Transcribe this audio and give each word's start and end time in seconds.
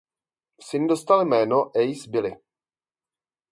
Syn 0.61 0.87
dostal 0.87 1.25
jméno 1.25 1.71
Ace 1.77 2.09
Billy. 2.09 2.33